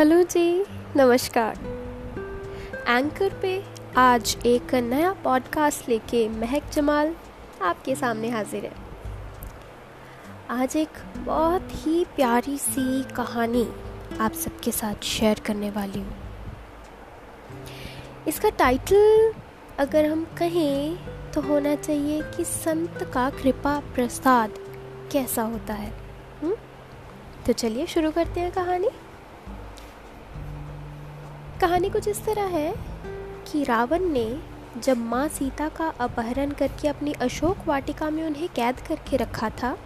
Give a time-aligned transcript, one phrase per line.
[0.00, 0.64] Hello जी,
[0.96, 1.58] नमस्कार।
[2.88, 3.64] Anchor पे
[3.96, 7.14] आज एक नया पॉडकास्ट लेके महक जमाल
[7.62, 8.72] आपके सामने हाजिर है।
[10.50, 13.66] आज एक बहुत ही प्यारी सी कहानी
[14.20, 16.16] आप सबके साथ शेयर करने वाली हूँ।
[18.28, 19.32] इसका टाइटल
[19.78, 20.98] अगर हम कहें
[21.32, 24.54] तो होना चाहिए कि संत का कृपा प्रसाद
[25.12, 25.92] कैसा होता है
[26.42, 26.56] हुँ?
[27.46, 28.88] तो चलिए शुरू करते हैं कहानी।
[31.60, 32.74] कहानी कुछ इस तरह है
[33.52, 34.38] कि रावण ने
[34.78, 39.78] जब माँ सीता का अपहरण करके अपनी अशोक वाटिका में उन्हें कैद करके रखा था,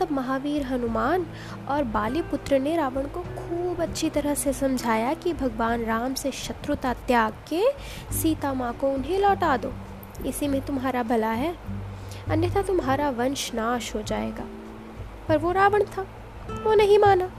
[0.00, 1.26] तब महावीर हनुमान
[1.68, 6.32] और बाली पुत्र ने रावण को खूब अच्छी तरह से समझाया कि भगवान राम से
[6.32, 7.64] शत्रुता त्याग के
[8.14, 9.72] सीता माँ को उन्हें लौटा दो।
[10.26, 11.56] इसी में तुम्हारा भला है।
[12.30, 14.44] अन्यथा तुम्हारा वंश नाश हो जाएगा।
[15.28, 16.02] पर वो रावण था,
[16.64, 17.32] वो नहीं माना।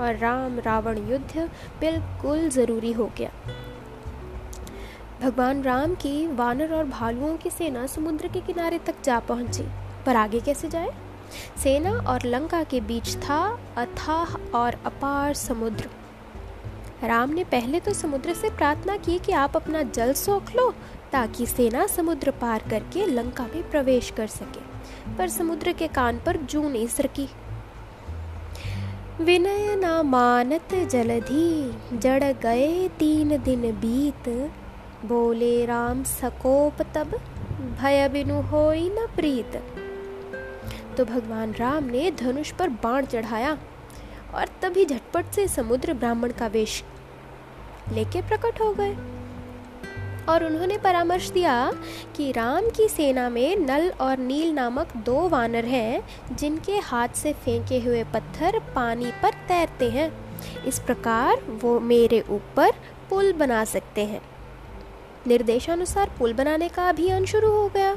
[0.00, 1.48] और राम रावण युद्ध
[1.80, 3.30] बिल्कुल ज़रूरी हो गया।
[5.22, 9.62] भगवान राम की वानर और भालुओं की सेना समुद्र के किनारे तक जा पहुँची,
[10.06, 10.90] पर आगे कैसे जाए?
[11.58, 13.40] सेना और लंका के बीच था
[13.76, 15.88] अथाह और अपार समुद्र।
[17.04, 20.70] राम ने पहले तो समुद्र से प्रार्थना की कि आप अपना जल सोख लो,
[21.12, 24.60] ताकि सेना समुद्र पार करके लंका में प्रवेश कर सके,
[25.16, 27.28] पर समुद्र के कान पर जू नहीं सरकी।
[29.20, 34.28] विनय न मानत जलधि, जड़ गए तीन दिन बीत।
[35.04, 37.10] बोले राम, सकोप तब,
[37.80, 39.56] भय बिनु होई न प्रीत।
[40.96, 43.58] तो भगवान राम ने धनुष पर बाण चढ़ाया
[44.34, 46.84] और तभी झटपट से समुद्र ब्राह्मण का वेश
[47.92, 48.96] लेके प्रकट हो गए।
[50.28, 51.72] और उन्होंने परामर्श दिया
[52.16, 57.32] कि राम की सेना में नल और नील नामक दो वानर हैं, जिनके हाथ से
[57.32, 60.30] फेंके हुए पत्थर पानी पर तैरते हैं।
[60.64, 62.70] इस प्रकार वो मेरे ऊपर
[63.10, 64.22] पुल बना सकते हैं।
[65.26, 67.94] निर्देशानुसार पुल बनाने का अभियान शुरू हो गया।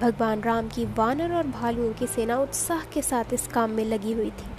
[0.00, 4.12] भगवान राम की वानर और भालुओं की सेना उत्साह के साथ इस काम में लगी
[4.12, 4.50] हुई थी।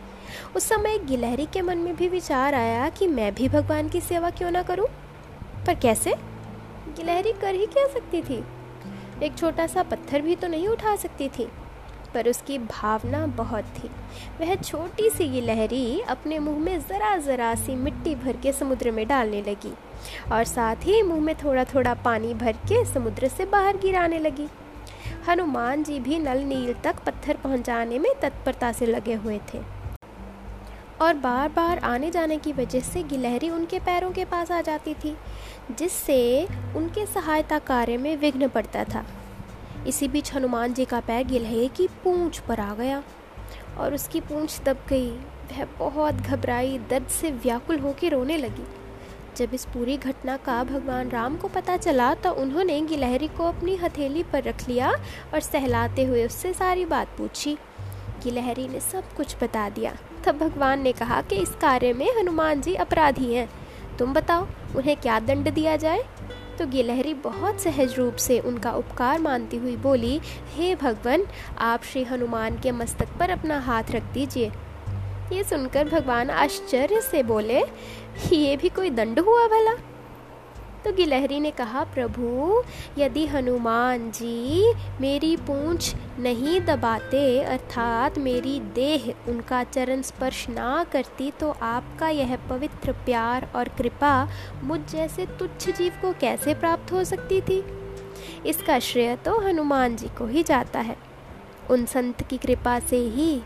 [0.56, 4.30] उस समय गिलहरी के मन में भी विचार आया कि मैं भी भगवान की सेवा
[4.30, 4.88] क्यों ना करूँ?
[5.66, 6.29] पर कैसे?
[6.90, 8.44] गिलहरी कर ही क्या सकती थी?
[9.24, 11.48] एक छोटा सा पत्थर भी तो नहीं उठा सकती थी,
[12.14, 13.90] पर उसकी भावना बहुत थी।
[14.40, 19.08] वह छोटी सी गिलहरी अपने मुँह में ज़रा ज़रा सी मिट्टी भर के समुद्र में
[19.08, 19.74] डालने लगी
[20.32, 24.48] और साथ ही मुँह में थोड़ा थोड़ा पानी भर के समुद्र से बाहर गिराने लगी।
[25.28, 29.60] हनुमान जी भी नल नील तक पत्थर पहुँचाने में तत्परता से लगे हुए थे।
[31.02, 34.94] और बार बार आने जाने की वजह से गिलहरी उनके पैरों के पास आ जाती
[34.94, 35.16] थी।
[35.72, 39.06] जिससे उनके सहायता कार्य में विघ्न पड़ता था।
[39.88, 43.04] इसी बीच हनुमान जी का पैर गिलहरी की पूंछ पर आ गया
[43.78, 45.12] और उसकी पूंछ दब गई।
[45.52, 48.66] वह बहुत घबराई, दर्द से व्याकुल होकर रोने लगी।
[49.38, 53.76] जब इस पूरी घटना का भगवान राम को पता चला तो उन्होंने गिलहरी को अपनी
[53.76, 54.92] हथेली पर रख लिया
[55.34, 57.58] और सहलाते हुए उससे सारी बात पूछी।
[58.24, 62.62] गिलहरी ने सब कुछ बता दिया। तब भगवान ने कहा कि इस कार्य में हनुमान
[62.62, 63.50] जी अपराधी हैं।
[64.00, 66.04] तुम बताओ, उन्हें क्या दंड दिया जाए?
[66.60, 70.22] तो गिलहरी बहुत सहज रूप से उनका उपकार मानती हुई बोली,
[70.56, 71.26] हे भगवान,
[71.58, 74.52] आप श्री हनुमान के मस्तक पर अपना हाथ रख दीजिए।
[75.34, 77.60] ये सुनकर भगवान आश्चर्य से बोले,
[78.34, 79.76] ये भी कोई दंड हुआ भला?
[80.86, 82.64] तो गिलहरी ने कहा, प्रभु,
[82.98, 91.32] यदि हनुमान जी मेरी पूंछ नहीं दबाते, अर्थात मेरी देह उनका चरण स्पर्श ना करती
[91.32, 94.28] तो आपका यह पवित्र प्यार और कृपा
[94.64, 97.64] मुझ जैसे तुच्छ जीव को कैसे प्राप्त हो सकती थी?
[98.46, 100.96] इसका श्रेय तो हनुमान जी को ही जाता है।
[101.70, 103.42] उन संत की कृपा से ही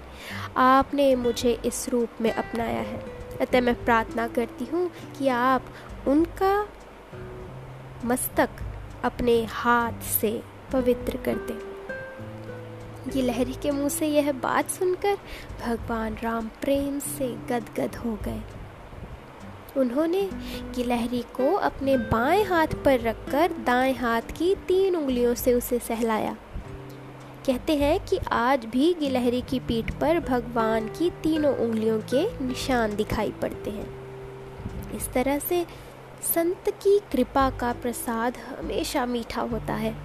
[0.58, 3.02] आपने मुझे इस रूप में अपनाया है।
[3.42, 5.66] अतः मैं प्रार्थना करती हूँ कि आप
[6.08, 6.54] उनका
[8.06, 8.50] मस्तक
[9.03, 11.74] अपने हाथ से पवित्र कर दे।
[13.12, 15.18] गिलहरी के मुँह से यह बात सुनकर
[15.66, 18.42] भगवान राम प्रेम से गदगद हो गए।
[19.78, 20.30] उन्होंने
[20.75, 26.38] गिलहरी को अपने बाएँ हाथ पर रखकर दाएँ हाथ की तीन उंगलियों से उसे सहलाया।
[27.45, 32.95] कहते हैं कि आज भी गिलहरी की पीठ पर भगवान की तीनों उंगलियों के निशान
[32.95, 34.04] दिखाई पड़ते हैं।
[34.92, 35.66] इस तरह से
[36.24, 39.96] संत की कृपा का प्रसाद हमेशा मीठा होता है।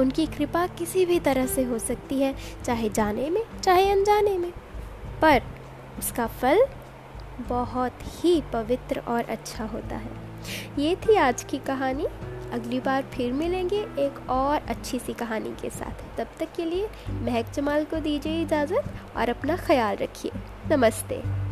[0.00, 2.34] उनकी कृपा किसी भी तरह से हो सकती है,
[2.64, 4.52] चाहे जाने में, चाहे अनजाने में।
[5.22, 5.42] पर
[5.98, 6.66] उसका फल
[7.48, 10.10] बहुत ही पवित्र और अच्छा होता है।
[10.78, 12.06] ये थी आज की कहानी।
[12.52, 16.88] अगली बार फिर मिलेंगे एक और अच्छी सी कहानी के साथ। तब तक के लिए
[17.08, 18.84] महक जमाल को दीजिए इजाज़त
[19.16, 20.32] और अपना ख्याल रखिए।
[20.70, 21.45] नमस्ते।